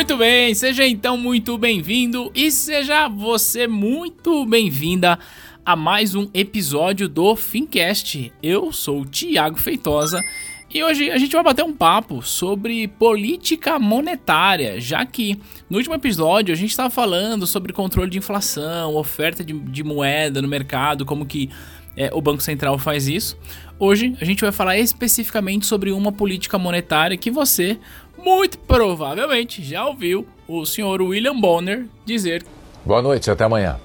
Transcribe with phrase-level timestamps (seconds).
[0.00, 5.18] Muito bem, seja então muito bem-vindo e seja você muito bem-vinda
[5.62, 8.32] a mais um episódio do Fincast.
[8.42, 10.24] Eu sou o Tiago Feitosa
[10.72, 15.94] e hoje a gente vai bater um papo sobre política monetária, já que no último
[15.94, 21.04] episódio a gente estava falando sobre controle de inflação, oferta de, de moeda no mercado,
[21.04, 21.50] como que
[21.94, 23.36] é, o Banco Central faz isso.
[23.82, 27.78] Hoje a gente vai falar especificamente sobre uma política monetária que você
[28.22, 32.44] muito provavelmente já ouviu o senhor William Bonner dizer.
[32.84, 33.80] Boa noite, até amanhã.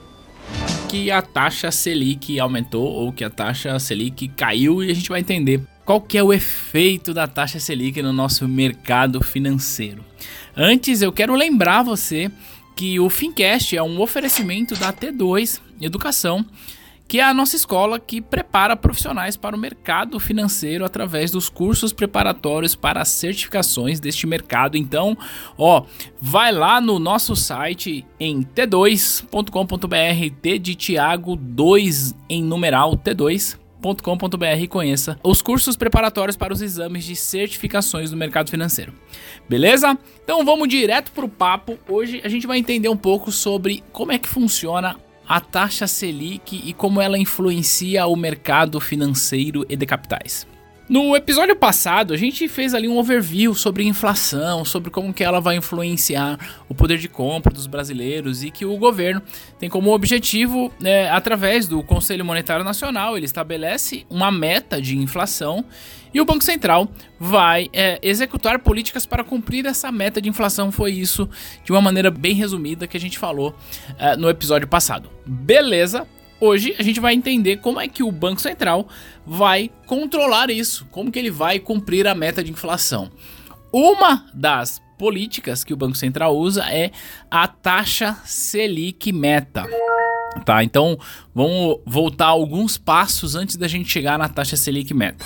[0.90, 5.22] Que a taxa Selic aumentou ou que a taxa Selic caiu e a gente vai
[5.22, 10.04] entender qual que é o efeito da taxa Selic no nosso mercado financeiro.
[10.58, 12.30] Antes, eu quero lembrar você
[12.76, 16.46] que o Fincast é um oferecimento da T2 Educação
[17.08, 21.94] que é a nossa escola que prepara profissionais para o mercado financeiro através dos cursos
[21.94, 24.78] preparatórios para as certificações deste mercado.
[24.78, 25.18] Então,
[25.58, 25.84] ó,
[26.20, 33.58] vai lá no nosso site em t2.com.br, T de Tiago 2 em numeral T2
[34.02, 38.94] .com.br e conheça os cursos preparatórios para os exames de certificações do mercado financeiro.
[39.48, 39.98] Beleza?
[40.24, 41.78] Então vamos direto para o papo.
[41.88, 44.98] Hoje a gente vai entender um pouco sobre como é que funciona
[45.28, 50.48] a taxa Selic e como ela influencia o mercado financeiro e de capitais.
[50.88, 55.40] No episódio passado, a gente fez ali um overview sobre inflação, sobre como que ela
[55.40, 56.38] vai influenciar
[56.70, 59.20] o poder de compra dos brasileiros e que o governo
[59.58, 65.66] tem como objetivo, né, através do Conselho Monetário Nacional, ele estabelece uma meta de inflação
[66.14, 66.88] e o Banco Central
[67.20, 70.72] vai é, executar políticas para cumprir essa meta de inflação.
[70.72, 71.28] Foi isso,
[71.64, 73.56] de uma maneira bem resumida, que a gente falou
[73.98, 75.10] é, no episódio passado.
[75.26, 76.08] Beleza?
[76.40, 78.88] Hoje a gente vai entender como é que o Banco Central
[79.26, 83.10] vai controlar isso, como que ele vai cumprir a meta de inflação.
[83.72, 86.92] Uma das políticas que o Banco Central usa é
[87.32, 89.66] a taxa Selic meta.
[90.44, 91.00] Tá, então
[91.34, 95.26] vamos voltar alguns passos antes da gente chegar na taxa Selic meta.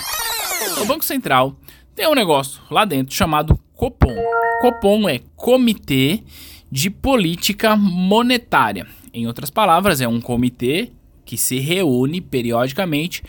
[0.81, 1.56] O Banco Central
[1.96, 4.16] tem um negócio lá dentro chamado Copom.
[4.62, 6.24] Copom é Comitê
[6.72, 8.86] de Política Monetária.
[9.12, 10.92] Em outras palavras, é um comitê
[11.30, 13.22] que se reúne periodicamente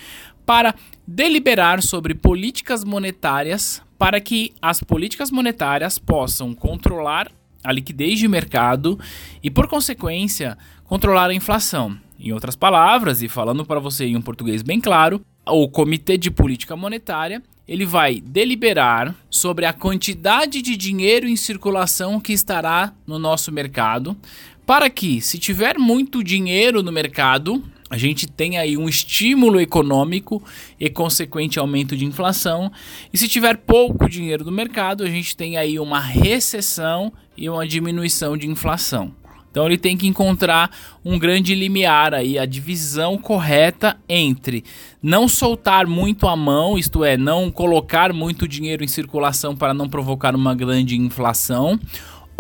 [0.47, 0.75] para
[1.07, 7.31] deliberar sobre políticas monetárias para que as políticas monetárias possam controlar
[7.63, 8.99] a liquidez de mercado
[9.43, 11.95] e, por consequência, controlar a inflação.
[12.19, 16.31] Em outras palavras, e falando para você em um português bem claro, o Comitê de
[16.31, 23.19] Política Monetária ele vai deliberar sobre a quantidade de dinheiro em circulação que estará no
[23.19, 24.17] nosso mercado,
[24.65, 30.41] para que, se tiver muito dinheiro no mercado, a gente tem aí um estímulo econômico
[30.79, 32.71] e consequente aumento de inflação.
[33.13, 37.67] E se tiver pouco dinheiro no mercado, a gente tem aí uma recessão e uma
[37.67, 39.13] diminuição de inflação.
[39.51, 40.71] Então ele tem que encontrar
[41.05, 44.63] um grande limiar aí, a divisão correta entre
[45.03, 49.89] não soltar muito a mão, isto é, não colocar muito dinheiro em circulação para não
[49.89, 51.81] provocar uma grande inflação,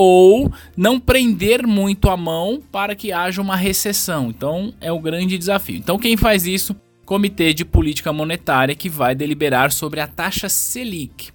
[0.02, 4.30] ou não prender muito a mão para que haja uma recessão.
[4.30, 5.76] Então é o grande desafio.
[5.76, 6.74] Então quem faz isso?
[7.04, 11.32] Comitê de Política Monetária que vai deliberar sobre a taxa Selic.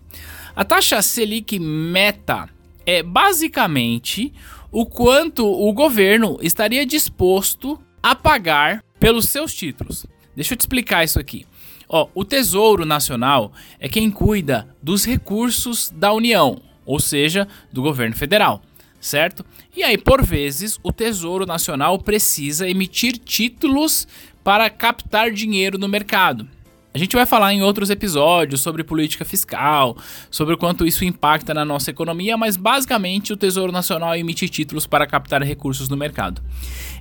[0.56, 2.50] A taxa Selic meta
[2.88, 4.34] é basicamente
[4.72, 10.08] o quanto o governo estaria disposto a pagar pelos seus títulos.
[10.36, 11.46] Deixa eu te explicar isso aqui.
[11.88, 18.16] Ó, o Tesouro Nacional é quem cuida dos recursos da União, ou seja, do governo
[18.16, 18.62] federal,
[19.00, 19.46] certo?
[19.76, 24.08] E aí, por vezes, o Tesouro Nacional precisa emitir títulos
[24.44, 26.48] para captar dinheiro no mercado.
[26.96, 29.98] A gente vai falar em outros episódios sobre política fiscal,
[30.32, 34.88] sobre o quanto isso impacta na nossa economia, mas basicamente o Tesouro Nacional emite títulos
[34.88, 36.42] para captar recursos no mercado.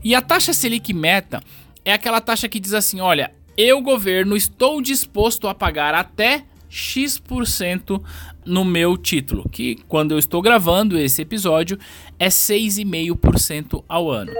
[0.02, 1.40] E a taxa Selic meta
[1.84, 8.02] é aquela taxa que diz assim: olha, eu, governo, estou disposto a pagar até X%
[8.44, 11.78] no meu título, que quando eu estou gravando esse episódio
[12.18, 14.32] é 6,5% ao ano.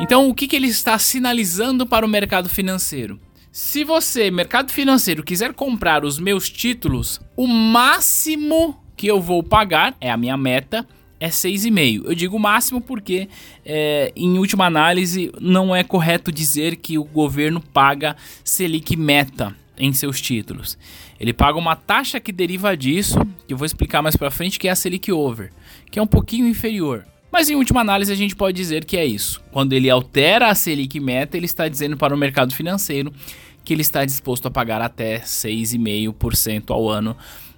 [0.00, 3.20] Então, o que, que ele está sinalizando para o mercado financeiro?
[3.52, 9.96] Se você, mercado financeiro, quiser comprar os meus títulos, o máximo que eu vou pagar,
[10.00, 10.86] é a minha meta,
[11.20, 12.02] é 6,5.
[12.04, 13.28] Eu digo máximo porque,
[13.64, 19.92] é, em última análise, não é correto dizer que o governo paga Selic meta em
[19.92, 20.78] seus títulos.
[21.18, 24.68] Ele paga uma taxa que deriva disso, que eu vou explicar mais para frente, que
[24.68, 25.50] é a Selic Over,
[25.90, 27.04] que é um pouquinho inferior.
[27.30, 29.42] Mas em última análise a gente pode dizer que é isso.
[29.50, 33.12] Quando ele altera a Selic meta, ele está dizendo para o mercado financeiro
[33.64, 37.16] que ele está disposto a pagar até 6,5% ao ano,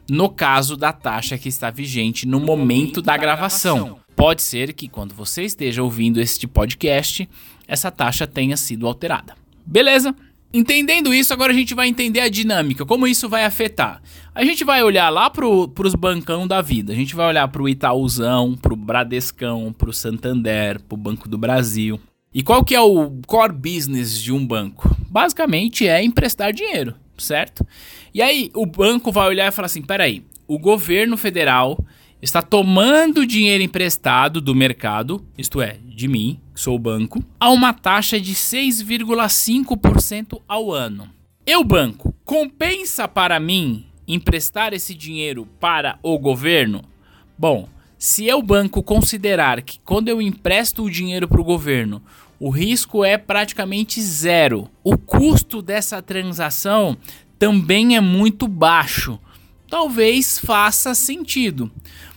[0.09, 3.99] no caso da taxa que está vigente no momento da gravação.
[4.15, 7.29] Pode ser que quando você esteja ouvindo este podcast,
[7.69, 9.35] essa taxa tenha sido alterada.
[9.67, 10.15] Beleza?
[10.53, 14.01] Entendendo isso, agora a gente vai entender a dinâmica, como isso vai afetar.
[14.35, 17.63] A gente vai olhar lá para os bancão da vida, a gente vai olhar para
[17.63, 22.01] o Itaúzão, para o Bradescão, para o Santander, para o Banco do Brasil.
[22.33, 24.95] E qual que é o core business de um banco?
[25.09, 27.67] Basicamente é emprestar dinheiro, certo?
[28.13, 31.79] E aí o banco vai olhar e falar assim, peraí, o governo federal
[32.21, 37.51] está tomando dinheiro emprestado do mercado, isto é, de mim, que sou o banco, a
[37.51, 41.11] uma taxa de 6,5% ao ano.
[41.47, 46.83] Eu, banco, compensa para mim emprestar esse dinheiro para o governo?
[47.39, 47.69] Bom,
[47.99, 52.03] se eu, banco, considerar que quando eu empresto o dinheiro para o governo,
[52.39, 56.97] o risco é praticamente zero, o custo dessa transação
[57.39, 59.19] também é muito baixo.
[59.69, 61.71] Talvez faça sentido.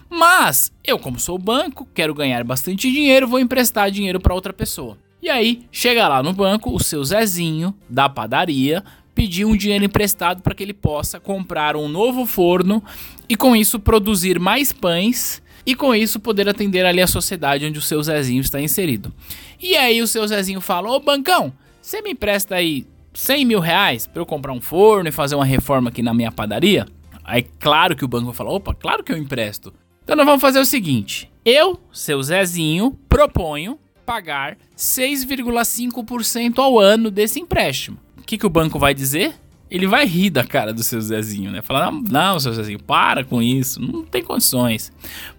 [0.10, 4.98] Mas eu, como sou banco, quero ganhar bastante dinheiro, vou emprestar dinheiro para outra pessoa.
[5.22, 10.42] E aí, chega lá no banco, o seu Zezinho da padaria pedir um dinheiro emprestado
[10.42, 12.82] para que ele possa comprar um novo forno
[13.28, 17.78] e com isso produzir mais pães e com isso poder atender ali a sociedade onde
[17.78, 19.14] o seu Zezinho está inserido.
[19.62, 24.08] E aí o seu Zezinho fala: Ô bancão, você me empresta aí 100 mil reais
[24.08, 26.88] para eu comprar um forno e fazer uma reforma aqui na minha padaria?
[27.30, 29.72] Aí claro que o banco vai falar: opa, claro que eu empresto.
[30.04, 37.40] Então nós vamos fazer o seguinte: eu, seu Zezinho, proponho pagar 6,5% ao ano desse
[37.40, 38.00] empréstimo.
[38.18, 39.36] O que, que o banco vai dizer?
[39.70, 41.62] Ele vai rir da cara do seu Zezinho, né?
[41.62, 44.92] Falar, não, seu Zezinho, para com isso, não tem condições.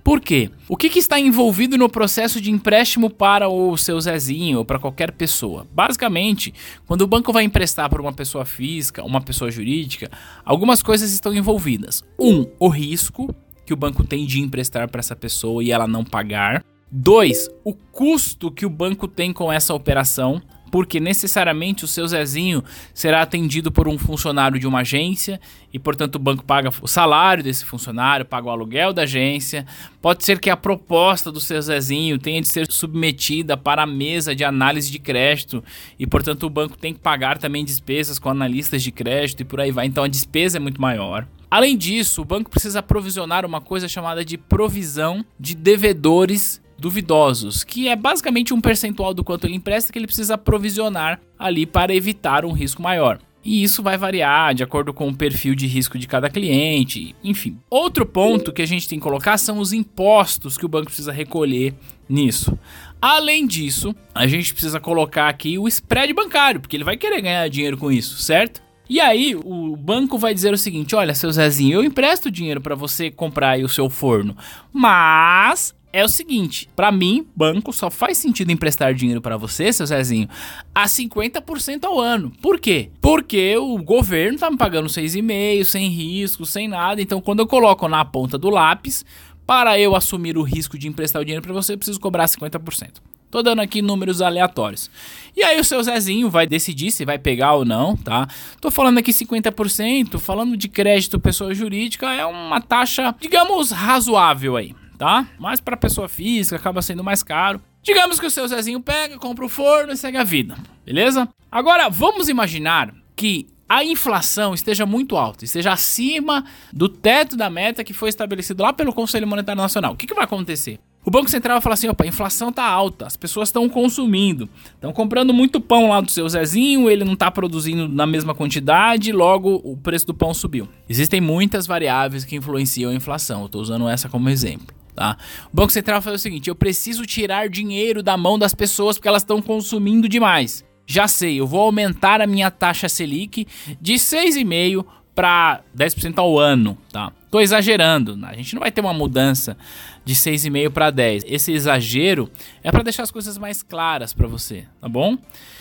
[0.05, 0.51] Por quê?
[0.69, 4.79] O que, que está envolvido no processo de empréstimo para o seu Zezinho ou para
[4.79, 5.67] qualquer pessoa?
[5.75, 6.55] Basicamente,
[6.87, 10.11] quando o banco vai emprestar para uma pessoa física, uma pessoa jurídica,
[10.45, 12.05] algumas coisas estão envolvidas.
[12.19, 13.35] Um, o risco,
[13.67, 16.65] que o banco tem de emprestar para essa pessoa e ela não pagar.
[16.91, 22.63] Dois, o custo que o banco tem com essa operação, porque necessariamente o seu Zezinho
[22.95, 25.41] será atendido por um funcionário de uma agência
[25.73, 29.67] e, portanto, o banco paga o salário desse funcionário, paga o aluguel da agência.
[30.01, 34.35] Pode ser que a proposta do seu Zezinho tenha de ser submetida para a mesa
[34.35, 35.63] de análise de crédito
[35.99, 39.61] e, portanto, o banco tem que pagar também despesas com analistas de crédito e por
[39.61, 39.87] aí vai.
[39.87, 41.27] Então, a despesa é muito maior.
[41.51, 47.89] Além disso, o banco precisa provisionar uma coisa chamada de provisão de devedores duvidosos, que
[47.89, 52.45] é basicamente um percentual do quanto ele empresta que ele precisa provisionar ali para evitar
[52.45, 53.21] um risco maior.
[53.43, 57.59] E isso vai variar de acordo com o perfil de risco de cada cliente, enfim.
[57.71, 61.13] Outro ponto que a gente tem que colocar são os impostos que o banco precisa
[61.13, 61.75] recolher
[62.09, 62.59] nisso.
[63.01, 67.49] Além disso, a gente precisa colocar aqui o spread bancário, porque ele vai querer ganhar
[67.49, 68.63] dinheiro com isso, certo?
[68.91, 72.75] E aí o banco vai dizer o seguinte: olha, seu Zezinho, eu empresto dinheiro para
[72.75, 74.37] você comprar o seu forno,
[74.73, 79.87] mas é o seguinte, para mim, banco só faz sentido emprestar dinheiro para você, seu
[79.87, 80.29] Zezinho,
[80.75, 82.33] a 50% ao ano.
[82.41, 82.91] Por quê?
[83.01, 87.03] Porque o governo tá me pagando 6,5, sem risco, sem nada.
[87.03, 89.05] Então, quando eu coloco na ponta do lápis,
[89.47, 93.01] para eu assumir o risco de emprestar o dinheiro para você, eu preciso cobrar 50%.
[93.31, 94.91] Tô dando aqui números aleatórios.
[95.37, 98.29] E aí o seu Zezinho vai decidir se vai pegar ou não, tá?
[98.61, 104.75] Tô falando aqui 50%, falando de crédito pessoa jurídica, é uma taxa, digamos, razoável aí,
[105.01, 105.27] tá?
[105.39, 107.59] Mas para pessoa física acaba sendo mais caro.
[107.83, 111.27] Digamos que o seu Zezinho pega, compra o forno e segue a vida, beleza?
[111.51, 117.83] Agora, vamos imaginar que a inflação esteja muito alta, esteja acima do teto da meta
[117.83, 119.95] que foi estabelecido lá pelo Conselho Monetário Nacional.
[119.95, 120.79] O que, que vai acontecer?
[121.03, 124.51] O Banco Central vai falar assim: opa, a inflação tá alta, as pessoas estão consumindo,
[124.75, 129.13] estão comprando muito pão lá do seu Zezinho, ele não está produzindo na mesma quantidade,
[129.13, 130.69] logo o preço do pão subiu.
[130.87, 134.79] Existem muitas variáveis que influenciam a inflação, eu estou usando essa como exemplo.
[134.95, 135.17] Tá?
[135.53, 139.09] O Banco Central faz o seguinte: eu preciso tirar dinheiro da mão das pessoas porque
[139.09, 140.65] elas estão consumindo demais.
[140.87, 143.47] Já sei, eu vou aumentar a minha taxa Selic
[143.81, 147.13] de 6,5% para 10% ao ano, tá?
[147.31, 149.57] Tô exagerando, a gente não vai ter uma mudança
[150.05, 151.25] de 6,5 para 10.
[151.27, 152.31] Esse exagero
[152.63, 155.17] é para deixar as coisas mais claras para você, tá bom?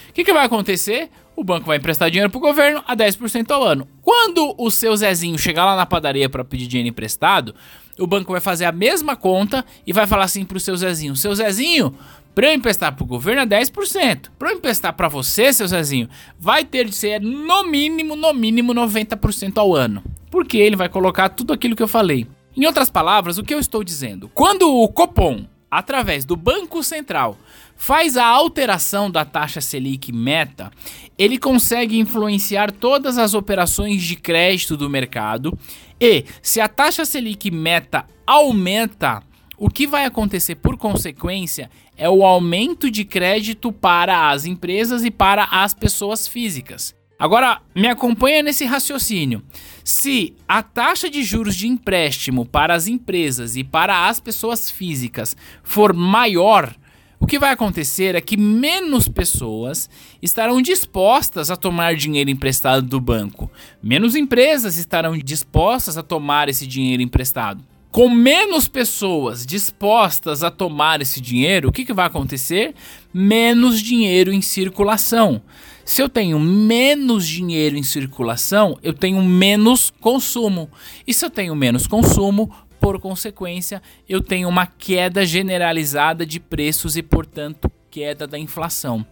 [0.09, 1.09] O que, que vai acontecer?
[1.35, 3.87] O banco vai emprestar dinheiro pro governo a 10% ao ano.
[4.01, 7.55] Quando o seu Zezinho chegar lá na padaria para pedir dinheiro emprestado,
[7.97, 11.33] o banco vai fazer a mesma conta e vai falar assim pro seu Zezinho: Seu
[11.33, 11.95] Zezinho,
[12.35, 14.29] para eu emprestar pro governo é 10%.
[14.37, 18.73] Para eu emprestar para você, seu Zezinho, vai ter de ser no mínimo, no mínimo
[18.73, 20.03] 90% ao ano.
[20.31, 22.27] Porque ele vai colocar tudo aquilo que eu falei.
[22.55, 24.29] Em outras palavras, o que eu estou dizendo?
[24.33, 27.37] Quando o Copom, através do Banco Central,
[27.79, 30.69] faz a alteração da taxa Selic meta,
[31.17, 35.57] ele consegue influenciar todas as operações de crédito do mercado
[36.00, 39.24] e se a taxa Selic meta aumenta,
[39.57, 45.09] o que vai acontecer por consequência é o aumento de crédito para as empresas e
[45.09, 46.93] para as pessoas físicas.
[47.17, 49.41] Agora, me acompanha nesse raciocínio.
[49.83, 55.36] Se a taxa de juros de empréstimo para as empresas e para as pessoas físicas
[55.63, 56.74] for maior,
[57.19, 59.89] o que vai acontecer é que menos pessoas
[60.21, 63.51] estarão dispostas a tomar dinheiro emprestado do banco.
[63.83, 67.63] Menos empresas estarão dispostas a tomar esse dinheiro emprestado.
[67.91, 72.73] Com menos pessoas dispostas a tomar esse dinheiro, o que, que vai acontecer?
[73.13, 75.41] Menos dinheiro em circulação.
[75.83, 80.69] Se eu tenho menos dinheiro em circulação, eu tenho menos consumo.
[81.05, 86.98] E se eu tenho menos consumo, por consequência, eu tenho uma queda generalizada de preços
[86.98, 89.05] e, portanto, queda da inflação.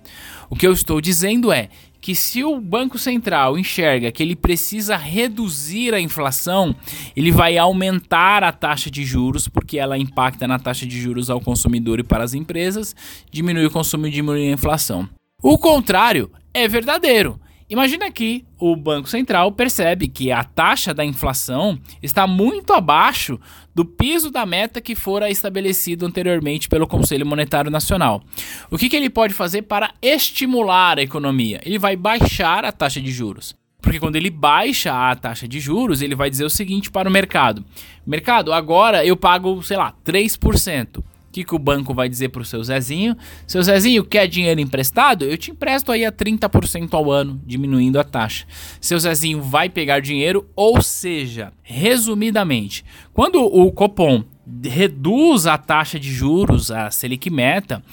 [0.49, 1.69] O que eu estou dizendo é
[1.99, 6.75] que se o Banco Central enxerga que ele precisa reduzir a inflação,
[7.15, 11.41] ele vai aumentar a taxa de juros, porque ela impacta na taxa de juros ao
[11.41, 12.95] consumidor e para as empresas,
[13.31, 15.09] diminui o consumo e diminui a inflação.
[15.41, 17.39] O contrário é verdadeiro.
[17.69, 23.37] Imagina que o Banco Central percebe que a taxa da inflação está muito abaixo
[23.75, 28.23] do piso da meta que fora estabelecido anteriormente pelo Conselho Monetário Nacional.
[28.71, 31.59] O que, que ele pode fazer para estimular a economia?
[31.65, 33.53] Ele vai baixar a taxa de juros.
[33.81, 37.11] Porque quando ele baixa a taxa de juros, ele vai dizer o seguinte para o
[37.11, 37.65] mercado:
[38.05, 42.45] Mercado, agora eu pago, sei lá, 3% que, que o banco vai dizer para o
[42.45, 43.15] seu Zezinho?
[43.45, 45.25] Seu Zezinho, quer dinheiro emprestado?
[45.25, 48.45] Eu te empresto aí a 30% ao ano, diminuindo a taxa.
[48.81, 54.23] Seu Zezinho vai pegar dinheiro, ou seja, resumidamente, quando o Copom
[54.63, 57.83] reduz a taxa de juros, a Selic meta,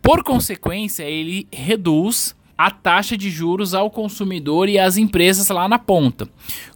[0.00, 5.78] por consequência, ele reduz a taxa de juros ao consumidor e às empresas lá na
[5.78, 6.28] ponta.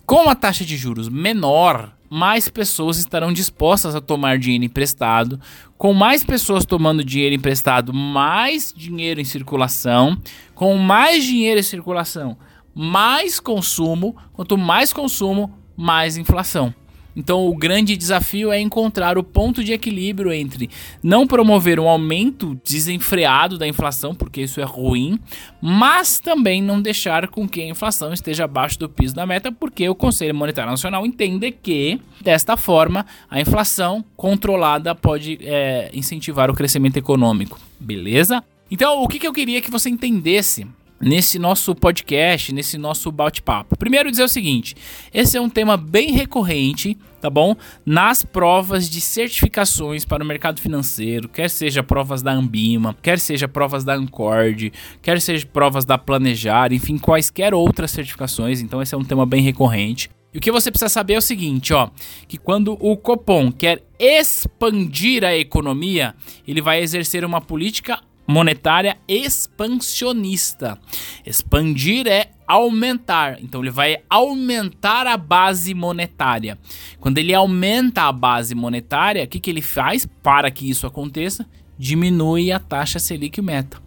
[0.07, 5.41] Com a taxa de juros menor, mais pessoas estarão dispostas a tomar dinheiro emprestado.
[5.79, 10.19] Com mais pessoas tomando dinheiro emprestado, mais dinheiro em circulação.
[10.55, 12.37] Com mais dinheiro em circulação,
[12.75, 14.15] mais consumo.
[14.35, 16.75] Quanto mais consumo, mais inflação.
[17.15, 20.71] Então, o grande desafio é encontrar o ponto de equilíbrio entre
[21.03, 25.19] não promover um aumento desenfreado da inflação, porque isso é ruim,
[25.61, 29.89] mas também não deixar com que a inflação esteja abaixo do piso da meta, porque
[29.89, 36.55] o Conselho Monetário Nacional entende que, desta forma, a inflação controlada pode é, incentivar o
[36.55, 37.59] crescimento econômico.
[37.79, 38.43] Beleza?
[38.71, 40.67] Então, o que, que eu queria que você entendesse
[41.03, 43.77] nesse nosso podcast, nesse nosso bate-papo.
[43.77, 44.77] Primeiro dizer o seguinte,
[45.13, 47.57] esse é um tema bem recorrente, tá bom?
[47.85, 53.49] Nas provas de certificações para o mercado financeiro, quer seja provas da Ambima, quer seja
[53.49, 58.99] provas da Ancord, quer seja provas da Planejar, enfim, quaisquer outras certificações, então esse é
[58.99, 60.09] um tema bem recorrente.
[60.33, 61.91] E o que você precisa saber é o seguinte, ó,
[62.27, 66.15] que quando o Copom quer expandir a economia,
[66.49, 70.79] ele vai exercer uma política monetária expansionista.
[71.25, 73.39] Expandir é aumentar.
[73.41, 76.59] Então ele vai aumentar a base monetária.
[77.01, 81.47] Quando ele aumenta a base monetária, o que, que ele faz para que isso aconteça?
[81.79, 83.79] Diminui a taxa Selic meta.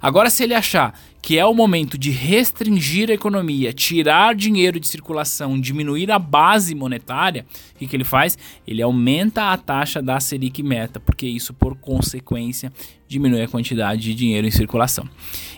[0.00, 4.86] Agora, se ele achar que é o momento de restringir a economia, tirar dinheiro de
[4.86, 8.36] circulação, diminuir a base monetária, o que, que ele faz?
[8.66, 12.70] Ele aumenta a taxa da Selic meta, porque isso, por consequência,
[13.08, 15.08] diminui a quantidade de dinheiro em circulação.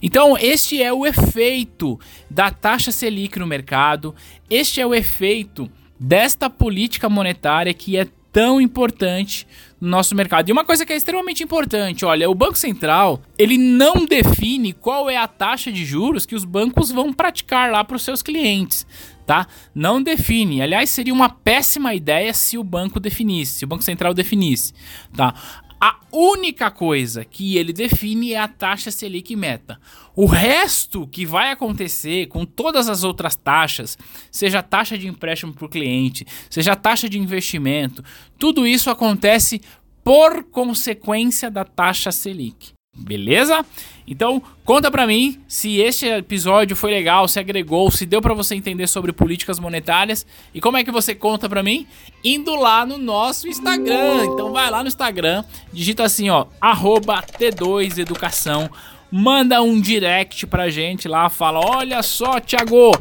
[0.00, 1.98] Então, este é o efeito
[2.30, 4.14] da taxa Selic no mercado,
[4.48, 5.68] este é o efeito
[5.98, 9.48] desta política monetária que é tão importante
[9.80, 10.48] no nosso mercado.
[10.48, 15.08] E uma coisa que é extremamente importante, olha, o Banco Central, ele não define qual
[15.10, 18.86] é a taxa de juros que os bancos vão praticar lá para os seus clientes,
[19.26, 19.46] tá?
[19.74, 20.62] Não define.
[20.62, 24.72] Aliás, seria uma péssima ideia se o banco definisse, se o Banco Central definisse,
[25.14, 25.34] tá?
[25.80, 29.78] A única coisa que ele define é a taxa Selic meta.
[30.14, 33.98] O resto que vai acontecer com todas as outras taxas,
[34.30, 38.02] seja taxa de empréstimo para o cliente, seja taxa de investimento,
[38.38, 39.60] tudo isso acontece
[40.02, 42.75] por consequência da taxa Selic.
[42.96, 43.64] Beleza?
[44.08, 48.54] Então, conta pra mim se este episódio foi legal, se agregou, se deu para você
[48.54, 50.24] entender sobre políticas monetárias
[50.54, 51.86] e como é que você conta pra mim?
[52.22, 54.24] Indo lá no nosso Instagram.
[54.24, 58.70] Então vai lá no Instagram, digita assim, ó, T2Educação,
[59.10, 62.92] manda um direct pra gente lá, fala: "Olha só, Thiago,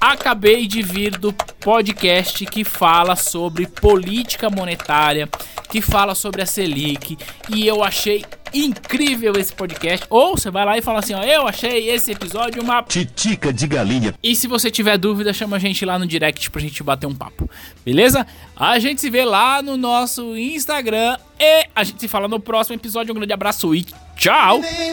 [0.00, 5.28] acabei de vir do podcast que fala sobre política monetária,
[5.70, 7.16] que fala sobre a Selic,
[7.48, 10.06] e eu achei incrível esse podcast.
[10.08, 13.66] Ou você vai lá e fala assim, ó, eu achei esse episódio uma titica de
[13.66, 14.14] galinha.
[14.22, 17.14] E se você tiver dúvida, chama a gente lá no direct pra gente bater um
[17.14, 17.48] papo.
[17.84, 18.26] Beleza?
[18.56, 22.76] A gente se vê lá no nosso Instagram e a gente se fala no próximo
[22.76, 23.12] episódio.
[23.12, 24.60] Um grande abraço e tchau.
[24.60, 24.92] Baby,